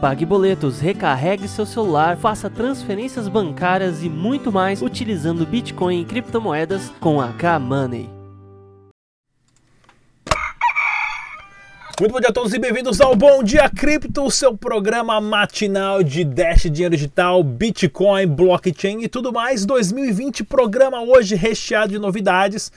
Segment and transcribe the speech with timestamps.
[0.00, 6.92] Pague boletos, recarregue seu celular, faça transferências bancárias e muito mais utilizando Bitcoin e criptomoedas
[7.00, 8.10] com a K-Money.
[12.00, 16.24] Muito bom dia a todos e bem-vindos ao Bom Dia Cripto, seu programa matinal de
[16.24, 19.64] Dash Dinheiro Digital, Bitcoin, Blockchain e tudo mais.
[19.64, 22.70] 2020, programa hoje recheado de novidades.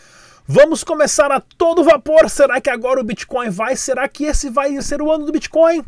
[0.46, 2.30] Vamos começar a todo vapor.
[2.30, 3.76] Será que agora o Bitcoin vai?
[3.76, 5.84] Será que esse vai ser o ano do Bitcoin?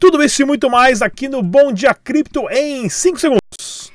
[0.00, 3.92] Tudo isso e muito mais aqui no Bom Dia Cripto em 5 segundos.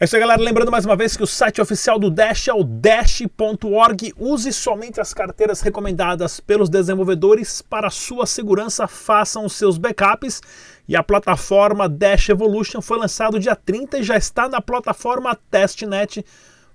[0.00, 0.42] É isso aí, galera.
[0.42, 4.12] Lembrando mais uma vez que o site oficial do Dash é o dash.org.
[4.18, 8.88] Use somente as carteiras recomendadas pelos desenvolvedores para sua segurança.
[8.88, 10.40] Façam os seus backups.
[10.88, 16.24] E a plataforma Dash Evolution foi lançado dia 30 e já está na plataforma Testnet.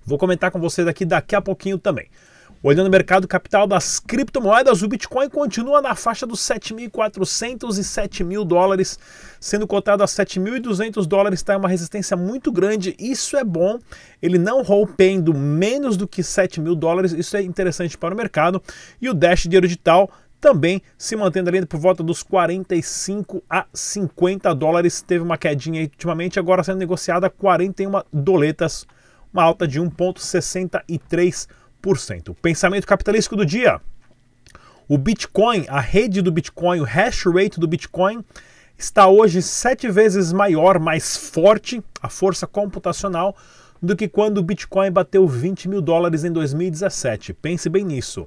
[0.04, 2.08] Vou comentar com vocês aqui daqui a pouquinho também.
[2.62, 8.44] Olhando o mercado capital das criptomoedas, o Bitcoin continua na faixa dos 7.400 e 7.000
[8.44, 8.98] dólares,
[9.40, 12.94] sendo cotado a 7.200 dólares, está em uma resistência muito grande.
[12.98, 13.78] Isso é bom,
[14.20, 18.62] ele não rompendo menos do que 7 mil dólares, isso é interessante para o mercado.
[19.00, 24.54] E o Dash Dinheiro Digital também se mantendo ali por volta dos 45 a 50
[24.54, 25.00] dólares.
[25.00, 28.86] Teve uma quedinha ultimamente, agora sendo negociada a 41 doletas,
[29.32, 32.28] uma alta de 1,63%.
[32.28, 33.80] O pensamento capitalístico do dia.
[34.88, 38.24] O Bitcoin, a rede do Bitcoin, o hash rate do Bitcoin
[38.76, 43.36] está hoje sete vezes maior, mais forte, a força computacional,
[43.80, 47.32] do que quando o Bitcoin bateu 20 mil dólares em 2017.
[47.34, 48.26] Pense bem nisso.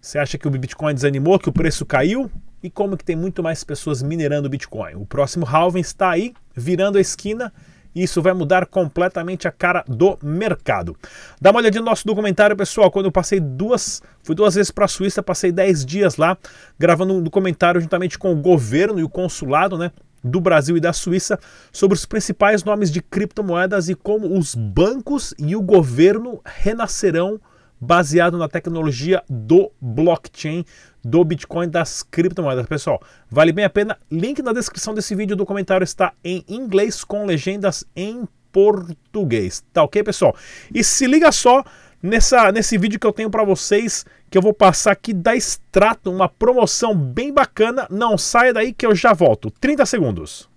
[0.00, 2.30] Você acha que o Bitcoin desanimou, que o preço caiu?
[2.62, 4.96] E como que tem muito mais pessoas minerando o Bitcoin?
[4.96, 7.52] O próximo halving está aí, virando a esquina,
[7.94, 10.96] isso vai mudar completamente a cara do mercado.
[11.40, 12.90] Dá uma olhadinha no nosso documentário, pessoal.
[12.90, 16.36] Quando eu passei duas, fui duas vezes para a Suíça, passei 10 dias lá,
[16.78, 19.92] gravando um documentário juntamente com o governo e o consulado, né?
[20.24, 21.38] do Brasil e da Suíça
[21.70, 27.38] sobre os principais nomes de criptomoedas e como os bancos e o governo renascerão
[27.78, 30.64] baseado na tecnologia do blockchain,
[31.04, 32.66] do Bitcoin, das criptomoedas.
[32.66, 33.00] Pessoal,
[33.30, 33.98] vale bem a pena.
[34.10, 39.62] Link na descrição desse vídeo do comentário está em inglês com legendas em português.
[39.72, 40.34] Tá ok, pessoal?
[40.72, 41.64] E se liga só
[42.02, 46.10] nessa, nesse vídeo que eu tenho para vocês, que eu vou passar aqui da Extrato,
[46.10, 47.86] uma promoção bem bacana.
[47.90, 49.50] Não saia daí que eu já volto.
[49.50, 50.48] 30 segundos.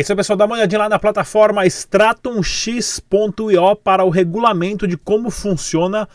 [0.00, 0.34] É isso aí, pessoal.
[0.34, 6.08] Dá uma olhadinha lá na plataforma stratumx.io para o regulamento de como funciona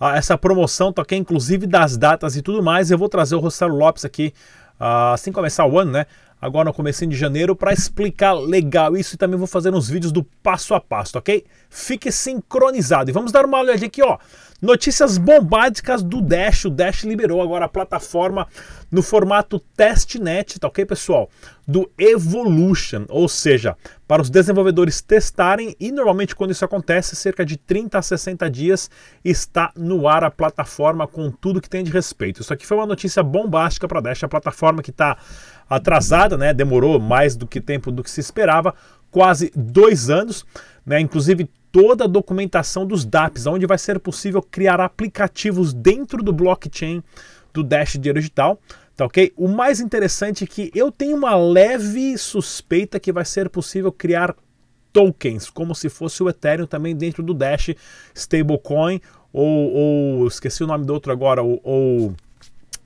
[0.00, 1.16] uh, essa promoção, tá ok?
[1.16, 2.90] Inclusive das datas e tudo mais.
[2.90, 4.34] Eu vou trazer o Rossello Lopes aqui,
[4.80, 6.06] uh, assim começar o ano, né?
[6.40, 10.12] Agora no começo de janeiro, para explicar legal isso e também vou fazer uns vídeos
[10.12, 11.44] do passo a passo, ok?
[11.68, 13.10] Fique sincronizado.
[13.10, 14.18] E vamos dar uma olhadinha aqui, ó.
[14.60, 16.64] Notícias bombásticas do Dash.
[16.64, 18.46] O Dash liberou agora a plataforma
[18.90, 21.30] no formato testnet, tá ok, pessoal?
[21.66, 23.76] Do Evolution, ou seja,
[24.06, 28.90] para os desenvolvedores testarem e normalmente quando isso acontece, cerca de 30 a 60 dias
[29.24, 32.40] está no ar a plataforma com tudo que tem de respeito.
[32.40, 35.18] Isso aqui foi uma notícia bombástica para Dash, a plataforma que está
[35.68, 36.52] atrasada, né?
[36.52, 38.74] Demorou mais do que tempo do que se esperava,
[39.10, 40.44] quase dois anos,
[40.84, 41.00] né?
[41.00, 47.02] Inclusive toda a documentação dos DApps, onde vai ser possível criar aplicativos dentro do blockchain
[47.52, 48.58] do Dash Dinheiro Digital.
[48.96, 49.32] Tá ok?
[49.36, 54.34] O mais interessante é que eu tenho uma leve suspeita que vai ser possível criar
[54.92, 57.70] tokens, como se fosse o Ethereum também dentro do Dash
[58.12, 59.00] Stablecoin,
[59.32, 62.14] ou, ou esqueci o nome do outro agora, ou, ou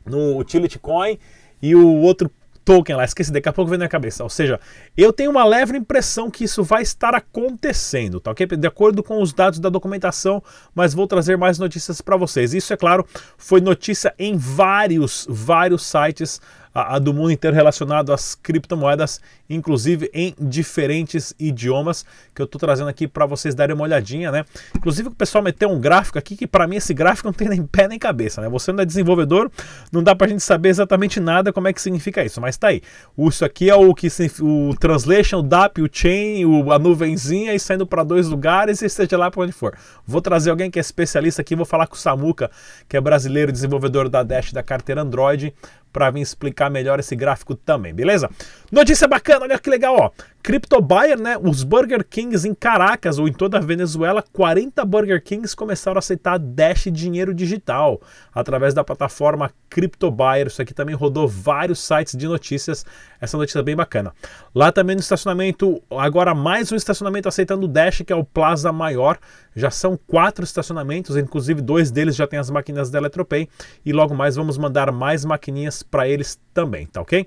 [0.04, 1.18] no Utility Coin,
[1.62, 2.30] e o outro
[2.64, 4.22] token lá, esqueci, daqui a pouco vem na cabeça.
[4.22, 4.58] Ou seja,
[4.96, 8.46] eu tenho uma leve impressão que isso vai estar acontecendo, tá ok?
[8.46, 10.42] De acordo com os dados da documentação,
[10.74, 12.54] mas vou trazer mais notícias para vocês.
[12.54, 13.06] Isso, é claro,
[13.36, 16.40] foi notícia em vários, vários sites
[16.74, 22.04] a, a do mundo inteiro relacionado às criptomoedas, inclusive em diferentes idiomas,
[22.34, 24.44] que eu estou trazendo aqui para vocês darem uma olhadinha, né?
[24.76, 27.64] Inclusive o pessoal meteu um gráfico aqui que para mim esse gráfico não tem nem
[27.64, 28.48] pé nem cabeça, né?
[28.48, 29.50] Você não é desenvolvedor,
[29.90, 32.68] não dá para a gente saber exatamente nada como é que significa isso, mas tá
[32.68, 32.82] aí.
[33.18, 34.08] Isso aqui é o que
[34.40, 38.88] o translation, o DAP, o chain, o, a nuvenzinha e saindo para dois lugares e
[38.88, 39.76] seja lá para onde for.
[40.06, 42.50] Vou trazer alguém que é especialista aqui, vou falar com o Samuca,
[42.88, 45.54] que é brasileiro desenvolvedor da Dash da carteira Android,
[45.92, 48.30] para vir explicar melhor esse gráfico também, beleza?
[48.70, 50.10] Notícia bacana, olha que legal, ó.
[50.42, 51.38] Crypto Buyer, né?
[51.40, 56.00] Os Burger Kings em Caracas ou em toda a Venezuela, 40 Burger Kings começaram a
[56.00, 58.00] aceitar Dash dinheiro digital
[58.34, 60.48] através da plataforma Crypto Buyer.
[60.48, 62.84] Isso aqui também rodou vários sites de notícias.
[63.20, 64.12] Essa notícia é bem bacana.
[64.52, 69.18] Lá também no estacionamento, agora mais um estacionamento aceitando Dash, que é o Plaza Maior.
[69.54, 73.48] Já são quatro estacionamentos, inclusive dois deles já tem as máquinas da Eletropay.
[73.84, 77.26] E logo mais vamos mandar mais maquininhas para eles também, tá ok?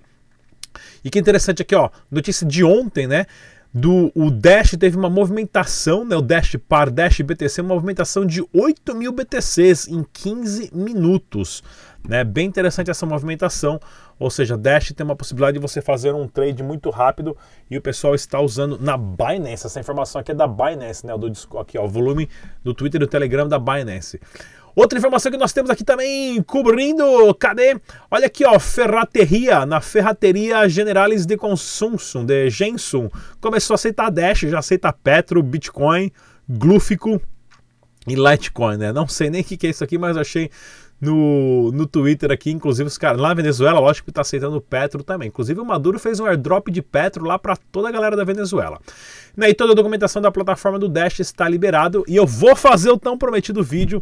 [1.03, 3.25] E que interessante aqui, ó, notícia de ontem, né?
[3.73, 8.41] Do, o Dash teve uma movimentação, né, o Dash Par Dash BTC, uma movimentação de
[8.53, 11.61] 8 mil BTCs em 15 minutos.
[12.07, 12.23] Né?
[12.23, 13.77] Bem interessante essa movimentação,
[14.19, 17.35] ou seja, Dash tem uma possibilidade de você fazer um trade muito rápido
[17.69, 19.65] e o pessoal está usando na Binance.
[19.65, 21.17] Essa informação aqui é da Binance, né?
[21.17, 22.29] Do, aqui, ó, o volume
[22.63, 24.19] do Twitter e do Telegram da Binance.
[24.75, 27.03] Outra informação que nós temos aqui também cobrindo,
[27.35, 27.79] cadê?
[28.11, 33.09] Olha aqui, ó, Ferrateria, na Ferrateria Generales de Consumsum, de Gensum,
[33.39, 36.11] começou a aceitar Dash, já aceita Petro, Bitcoin,
[36.49, 37.21] Glufico
[38.05, 38.91] e Litecoin, né?
[38.91, 40.49] Não sei nem o que, que é isso aqui, mas achei
[40.99, 45.03] no, no Twitter aqui, inclusive os caras lá na Venezuela, lógico que está aceitando Petro
[45.03, 45.27] também.
[45.27, 48.79] Inclusive o Maduro fez um airdrop de Petro lá para toda a galera da Venezuela.
[49.35, 52.89] Né, e toda a documentação da plataforma do Dash está liberado e eu vou fazer
[52.89, 54.01] o tão prometido vídeo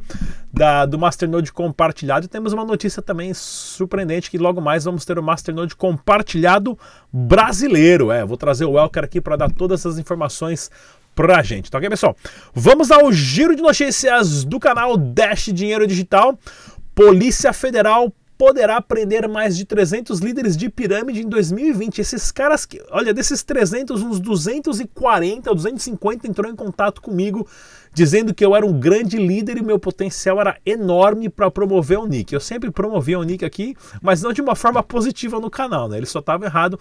[0.54, 2.25] da, do Masternode compartilhado.
[2.25, 6.78] E temos uma notícia também surpreendente que logo mais vamos ter o Masternode compartilhado
[7.12, 8.12] brasileiro.
[8.12, 10.69] É, vou trazer o Elker aqui para dar todas essas informações
[11.16, 12.16] pra gente, tá ok, pessoal?
[12.54, 16.38] Vamos ao giro de notícias do canal Dash Dinheiro Digital.
[16.95, 22.00] Polícia Federal poderá prender mais de 300 líderes de pirâmide em 2020.
[22.00, 27.48] Esses caras que, olha, desses 300, uns 240, 250 entrou em contato comigo
[27.94, 32.07] dizendo que eu era um grande líder e meu potencial era enorme para promover o
[32.07, 32.34] Nick.
[32.34, 35.98] Eu sempre promovia o Nick aqui, mas não de uma forma positiva no canal, né?
[35.98, 36.80] Ele só estava errado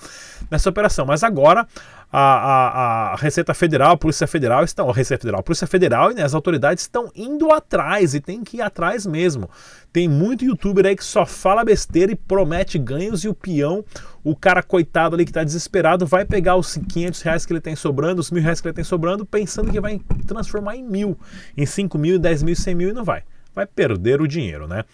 [0.51, 1.05] nessa operação.
[1.05, 1.67] Mas agora
[2.13, 6.13] a, a, a, Receita Federal, a Polícia Federal estão, a Receita Federal, a Polícia Federal
[6.13, 9.49] e né, as autoridades estão indo atrás e tem que ir atrás mesmo.
[9.91, 13.85] Tem muito youtuber aí que só fala besteira e promete ganhos e o peão,
[14.25, 17.75] o cara coitado ali que está desesperado, vai pegar os 500 reais que ele tem
[17.75, 21.19] sobrando, os mil reais que ele tem sobrando, pensando que vai transformar em mil,
[21.57, 23.25] em 5 mil, 10 mil, 100 mil e não vai.
[23.55, 24.85] Vai perder o dinheiro, né?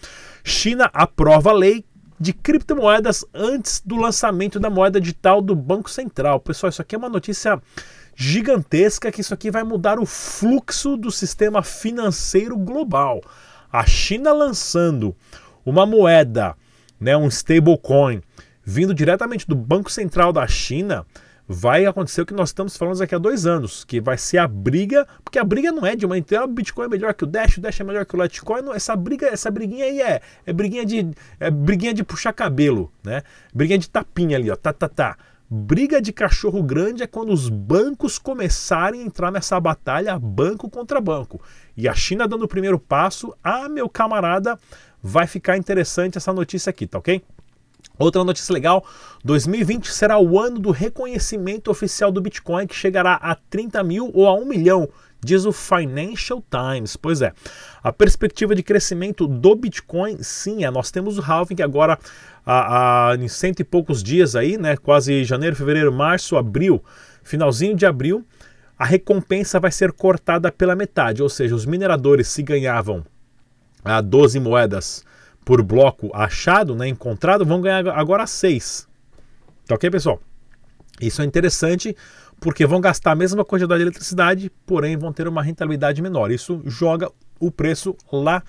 [0.42, 1.84] China aprova a lei
[2.18, 6.40] de criptomoedas antes do lançamento da moeda digital do Banco Central.
[6.40, 7.60] Pessoal, isso aqui é uma notícia
[8.16, 13.20] gigantesca que isso aqui vai mudar o fluxo do sistema financeiro global.
[13.72, 15.14] A China lançando
[15.64, 16.56] uma moeda,
[16.98, 18.20] né, um stablecoin,
[18.68, 21.06] vindo diretamente do Banco Central da China,
[21.48, 24.46] vai acontecer o que nós estamos falando daqui a dois anos, que vai ser a
[24.46, 27.26] briga, porque a briga não é de uma inteira, o Bitcoin é melhor que o
[27.26, 30.20] Dash, o Dash é melhor que o Litecoin, não, essa briga, essa briguinha aí é,
[30.44, 31.10] é briguinha de
[31.40, 33.22] é briguinha de puxar cabelo, né?
[33.54, 35.16] Briguinha de tapinha ali, ó, tá, tá, tá.
[35.48, 41.00] Briga de cachorro grande é quando os bancos começarem a entrar nessa batalha banco contra
[41.00, 41.40] banco.
[41.74, 44.58] E a China dando o primeiro passo, ah, meu camarada,
[45.02, 47.22] vai ficar interessante essa notícia aqui, tá ok?
[47.98, 48.84] Outra notícia legal:
[49.24, 54.26] 2020 será o ano do reconhecimento oficial do Bitcoin, que chegará a 30 mil ou
[54.26, 54.88] a 1 milhão,
[55.20, 56.96] diz o Financial Times.
[56.96, 57.32] Pois é,
[57.82, 60.70] a perspectiva de crescimento do Bitcoin, sim, é.
[60.70, 61.98] Nós temos o halving agora,
[62.46, 66.82] a, a, em cento e poucos dias aí, né, quase janeiro, fevereiro, março, abril,
[67.24, 68.24] finalzinho de abril,
[68.78, 73.04] a recompensa vai ser cortada pela metade, ou seja, os mineradores se ganhavam
[73.84, 75.04] a 12 moedas
[75.48, 78.86] por bloco achado, né, encontrado, vão ganhar agora 6.
[79.66, 80.20] Tá ok, pessoal?
[81.00, 81.96] Isso é interessante
[82.38, 86.30] porque vão gastar a mesma quantidade de eletricidade, porém vão ter uma rentabilidade menor.
[86.30, 88.42] Isso joga o preço lá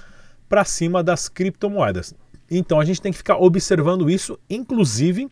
[0.50, 2.14] para cima das criptomoedas.
[2.52, 5.30] Então a gente tem que ficar observando isso, inclusive,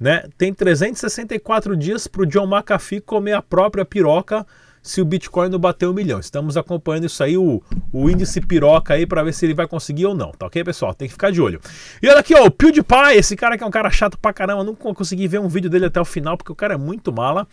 [0.00, 4.46] né, tem 364 dias para o John McAfee comer a própria piroca
[4.82, 6.18] se o Bitcoin não bater um milhão.
[6.18, 7.62] Estamos acompanhando isso aí, o,
[7.92, 10.92] o índice piroca aí, para ver se ele vai conseguir ou não, tá ok, pessoal?
[10.92, 11.60] Tem que ficar de olho.
[12.02, 14.64] E olha aqui, ó, o PewDiePie, esse cara que é um cara chato pra caramba,
[14.64, 17.46] nunca consegui ver um vídeo dele até o final, porque o cara é muito mala,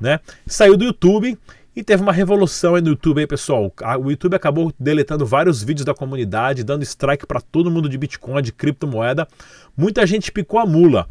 [0.00, 0.18] né?
[0.46, 1.38] Saiu do YouTube
[1.76, 3.72] E teve uma revolução aí no YouTube, aí, pessoal.
[4.00, 8.40] O YouTube acabou deletando vários vídeos da comunidade, dando strike para todo mundo de Bitcoin,
[8.40, 9.26] de criptomoeda.
[9.76, 11.08] Muita gente picou a mula.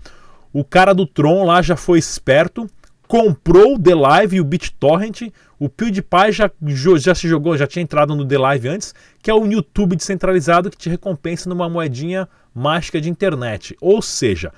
[0.54, 2.70] O cara do Tron lá já foi esperto,
[3.08, 5.32] comprou o The Live e o BitTorrent.
[5.60, 6.52] O PewDiePie já,
[6.98, 10.70] já se jogou, já tinha entrado no The Live antes, que é o YouTube descentralizado
[10.70, 13.76] que te recompensa numa moedinha mágica de internet.
[13.80, 14.52] Ou seja,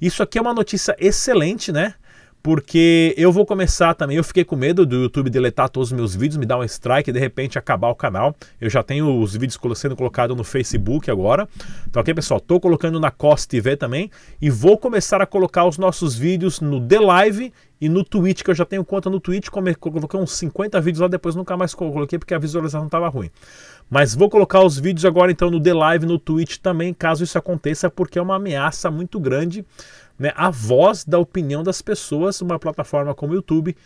[0.00, 1.94] isso aqui é uma notícia excelente, né?
[2.42, 4.16] Porque eu vou começar também.
[4.16, 7.10] Eu fiquei com medo do YouTube deletar todos os meus vídeos, me dar um strike
[7.10, 8.34] e de repente acabar o canal.
[8.60, 11.48] Eu já tenho os vídeos sendo colocados no Facebook agora.
[11.86, 12.38] Então, ok, pessoal?
[12.38, 16.80] Estou colocando na COS TV também e vou começar a colocar os nossos vídeos no
[16.80, 19.48] The Live e no Twitch, que eu já tenho conta no Twitch.
[19.48, 23.30] Coloquei uns 50 vídeos lá, depois nunca mais coloquei porque a visualização estava ruim.
[23.90, 27.38] Mas vou colocar os vídeos agora então no The Live, no Twitch também, caso isso
[27.38, 29.64] aconteça, porque é uma ameaça muito grande
[30.18, 33.76] né, a voz da opinião das pessoas, uma plataforma como o YouTube,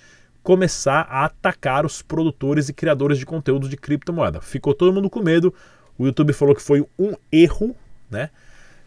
[0.43, 4.41] começar a atacar os produtores e criadores de conteúdo de criptomoeda.
[4.41, 5.55] Ficou todo mundo com medo.
[5.99, 7.77] O YouTube falou que foi um erro,
[8.11, 8.31] né?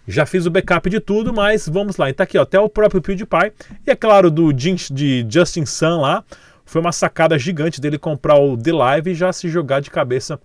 [0.07, 2.09] Já fiz o backup de tudo, mas vamos lá.
[2.09, 3.53] E tá aqui, ó, até o próprio PewDiePie.
[3.87, 6.23] E é claro, do de Justin Sun lá,
[6.65, 10.39] foi uma sacada gigante dele comprar o The Live e já se jogar de cabeça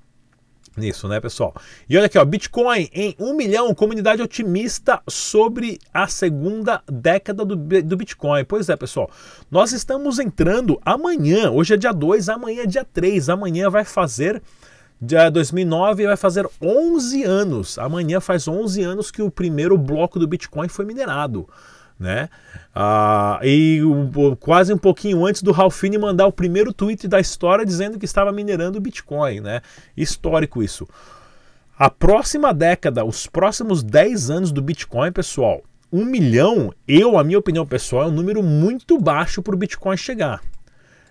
[0.76, 1.54] nisso, né, pessoal?
[1.88, 7.56] E olha aqui, ó, Bitcoin em um milhão, comunidade otimista sobre a segunda década do,
[7.56, 8.44] do Bitcoin.
[8.44, 9.10] Pois é, pessoal,
[9.50, 14.42] nós estamos entrando amanhã, hoje é dia 2, amanhã é dia 3, amanhã vai fazer
[15.00, 17.78] dia 2009 vai fazer 11 anos.
[17.78, 21.48] Amanhã faz 11 anos que o primeiro bloco do Bitcoin foi minerado
[22.00, 22.30] né?
[22.74, 27.66] Ah, e o, quase um pouquinho antes do Ralphine mandar o primeiro tweet da história
[27.66, 29.60] dizendo que estava minerando Bitcoin, né?
[29.94, 30.88] Histórico isso.
[31.78, 37.38] A próxima década, os próximos 10 anos do Bitcoin, pessoal, um milhão, eu, a minha
[37.38, 40.40] opinião pessoal, é um número muito baixo para o Bitcoin chegar.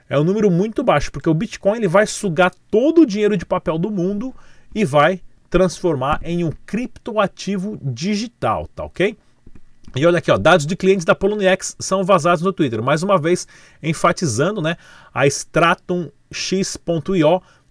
[0.10, 3.46] É um número muito baixo, porque o Bitcoin ele vai sugar todo o dinheiro de
[3.46, 4.34] papel do mundo
[4.74, 9.18] e vai transformar em um criptoativo digital, tá ok?
[9.96, 12.82] E olha aqui, ó, dados de clientes da Poloniex são vazados no Twitter.
[12.82, 13.48] Mais uma vez,
[13.82, 14.78] enfatizando, né?
[15.14, 16.12] A StratumX.io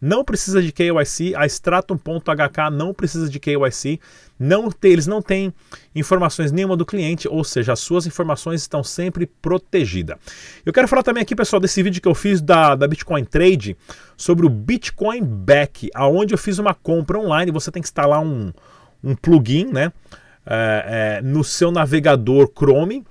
[0.00, 4.00] não precisa de KYC, a Stratum.hk não precisa de KYC,
[4.38, 5.52] não tem, eles não têm
[5.94, 10.16] informações nenhuma do cliente, ou seja, as suas informações estão sempre protegidas.
[10.64, 13.76] Eu quero falar também aqui, pessoal, desse vídeo que eu fiz da, da Bitcoin Trade
[14.16, 18.52] sobre o Bitcoin Back, aonde eu fiz uma compra online, você tem que instalar um,
[19.02, 19.92] um plugin, né?
[20.50, 23.04] É, no seu navegador Chrome.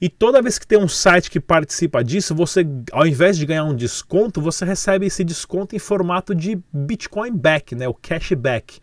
[0.00, 3.64] E toda vez que tem um site que participa disso, você, ao invés de ganhar
[3.64, 8.80] um desconto, você recebe esse desconto em formato de Bitcoin back, né, o cashback.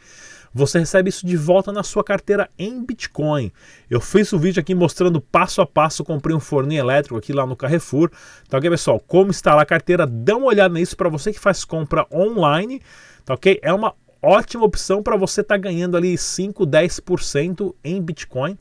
[0.53, 3.51] Você recebe isso de volta na sua carteira em Bitcoin.
[3.89, 7.31] Eu fiz o um vídeo aqui mostrando passo a passo, comprei um forninho elétrico aqui
[7.31, 8.11] lá no Carrefour.
[8.45, 11.63] Então, ok, pessoal, como instalar a carteira, dá uma olhada nisso para você que faz
[11.63, 12.81] compra online,
[13.23, 13.59] tá ok?
[13.61, 18.57] É uma ótima opção para você estar tá ganhando ali 5, 10% em Bitcoin.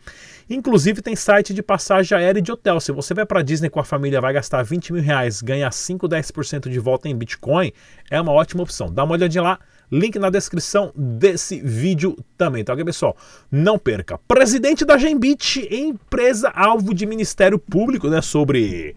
[0.48, 2.80] Inclusive tem site de passagem aérea e de hotel.
[2.80, 6.08] Se você vai para Disney com a família, vai gastar 20 mil reais, ganhar 5,
[6.08, 7.72] 10% de volta em Bitcoin,
[8.10, 8.92] é uma ótima opção.
[8.92, 9.58] Dá uma olhadinha lá,
[9.92, 13.16] link na descrição desse vídeo também, tá ok, pessoal?
[13.50, 14.18] Não perca.
[14.26, 18.96] Presidente da Gembit, empresa alvo de Ministério Público, né, sobre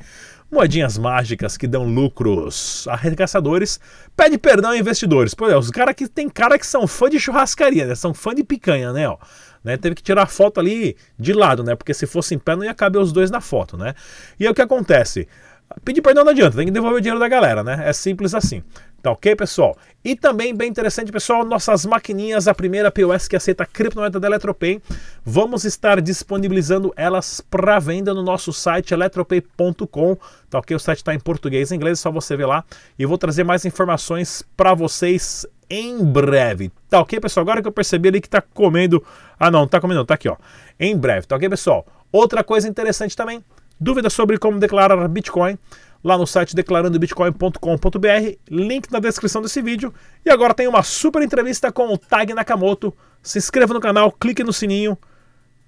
[0.53, 3.79] moedinhas mágicas que dão lucros arregaçadores,
[4.15, 5.33] pede perdão a investidores.
[5.33, 7.95] Pô, é, os caras que tem cara que são fã de churrascaria, né?
[7.95, 9.09] São fã de picanha, né?
[9.09, 9.17] Ó,
[9.63, 9.75] né?
[9.75, 11.75] Teve que tirar a foto ali de lado, né?
[11.75, 13.95] Porque se fosse em pé não ia caber os dois na foto, né?
[14.39, 15.27] E aí o que acontece?
[15.83, 17.83] Pedir perdão não adianta, tem que devolver o dinheiro da galera, né?
[17.85, 18.63] É simples assim.
[19.01, 19.75] Tá ok, pessoal?
[20.01, 24.81] E também, bem interessante, pessoal, nossas maquininhas, a primeira POS que aceita criptomoeda da Eletropay,
[25.25, 30.17] vamos estar disponibilizando elas para venda no nosso site eletropay.com.
[30.49, 30.77] Tá ok?
[30.77, 32.63] O site está em português e inglês, é só você ver lá.
[32.97, 36.71] E vou trazer mais informações para vocês em breve.
[36.89, 37.41] Tá ok, pessoal?
[37.41, 39.03] Agora que eu percebi ali que tá comendo.
[39.37, 40.37] Ah, não, tá comendo, tá aqui, ó.
[40.79, 41.85] Em breve, tá ok, pessoal?
[42.09, 43.43] Outra coisa interessante também,
[43.83, 45.57] dúvidas sobre como declarar Bitcoin
[46.03, 49.93] lá no site declarandobitcoin.com.br, link na descrição desse vídeo.
[50.25, 52.93] E agora tem uma super entrevista com o Tag Nakamoto.
[53.21, 54.97] Se inscreva no canal, clique no sininho.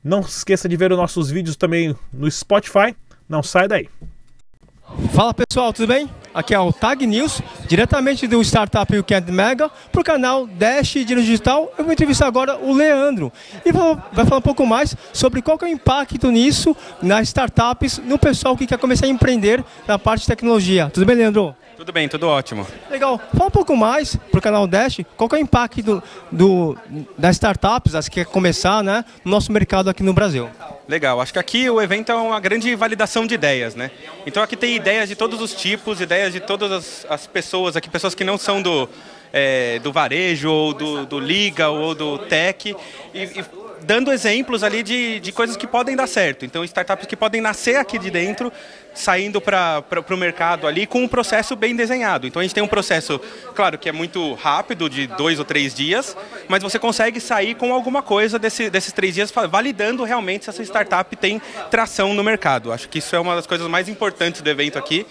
[0.04, 2.96] Não esqueça de ver os nossos vídeos também no Spotify.
[3.28, 3.90] Não sai daí.
[5.14, 6.10] Fala pessoal, tudo bem?
[6.34, 11.22] Aqui é o Tag News, diretamente do Startup Weekend Mega, para o canal Dash Dinheiro
[11.22, 11.72] Digital.
[11.78, 13.32] Eu vou entrevistar agora o Leandro
[13.66, 18.18] e vai falar um pouco mais sobre qual é o impacto nisso nas startups, no
[18.18, 20.90] pessoal que quer começar a empreender na parte de tecnologia.
[20.94, 21.56] Tudo bem, Leandro?
[21.78, 22.66] Tudo bem, tudo ótimo.
[22.90, 23.20] Legal.
[23.36, 26.78] Fala um pouco mais para o canal Dash, qual é o impacto do, do,
[27.18, 30.50] das startups, as que quer começar né, no nosso mercado aqui no Brasil.
[30.88, 33.90] Legal, acho que aqui o evento é uma grande validação de ideias, né?
[34.26, 37.90] Então aqui tem ideias de todos os tipos, ideias de todas as, as pessoas aqui,
[37.90, 38.88] pessoas que não são do,
[39.34, 42.76] é, do varejo, ou do, do Liga, ou do Tech,
[43.14, 46.46] e, e dando exemplos ali de, de coisas que podem dar certo.
[46.46, 48.52] Então startups que podem nascer aqui de dentro,
[48.94, 52.28] saindo para o mercado ali com um processo bem desenhado.
[52.28, 53.20] Então a gente tem um processo,
[53.54, 56.16] claro, que é muito rápido, de dois ou três dias,
[56.48, 60.64] mas você consegue sair com alguma coisa desse, desses três dias, validando realmente se essa
[60.64, 62.72] startup tem tração no mercado.
[62.72, 65.06] Acho que isso é uma das coisas mais importantes do evento aqui.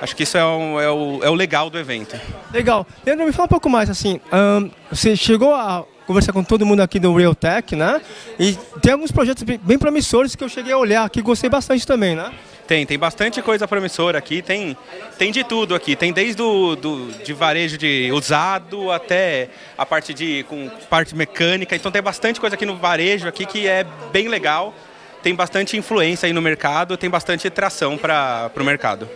[0.00, 2.18] Acho que isso é, um, é, o, é o legal do evento.
[2.52, 2.86] Legal.
[3.06, 6.80] Leandro, me fala um pouco mais, assim, um, você chegou a conversar com todo mundo
[6.80, 8.00] aqui do Realtech, né?
[8.38, 12.14] E tem alguns projetos bem promissores que eu cheguei a olhar aqui, gostei bastante também,
[12.14, 12.32] né?
[12.66, 14.74] Tem, tem bastante coisa promissora aqui, tem,
[15.18, 20.14] tem de tudo aqui, tem desde o do, de varejo de usado até a parte
[20.14, 24.28] de com parte mecânica, então tem bastante coisa aqui no varejo aqui que é bem
[24.28, 24.74] legal,
[25.22, 29.08] tem bastante influência aí no mercado, tem bastante tração para o mercado.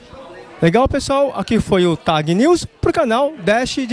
[0.60, 3.86] Legal pessoal, aqui foi o Tag News para o canal Dash de